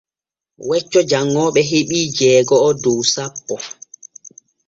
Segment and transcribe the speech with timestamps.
[0.67, 3.55] Wecco janŋooɓe heɓii jeego’o dow sappo.